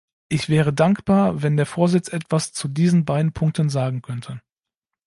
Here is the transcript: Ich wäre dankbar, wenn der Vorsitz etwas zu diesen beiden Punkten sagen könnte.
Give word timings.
Ich 0.29 0.49
wäre 0.49 0.73
dankbar, 0.73 1.43
wenn 1.43 1.57
der 1.57 1.67
Vorsitz 1.67 2.11
etwas 2.11 2.53
zu 2.53 2.67
diesen 2.67 3.05
beiden 3.05 3.33
Punkten 3.33 3.69
sagen 3.69 4.01
könnte. 4.01 4.41